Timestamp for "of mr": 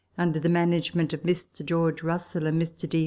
1.13-1.63